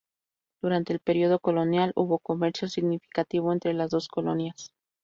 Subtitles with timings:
[0.63, 4.73] Durante el período colonial, hubo comercio significativo entre las dos colonias.